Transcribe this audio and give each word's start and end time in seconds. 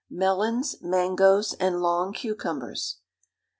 Melons, 0.09 0.77
Mangoes 0.81 1.53
and 1.59 1.79
Long 1.79 2.11
Cucumbers. 2.11 2.97